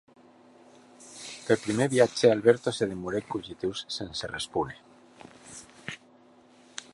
[1.49, 4.81] Per prumèr viatge Alberto se demorèc cogitós, sense respóner.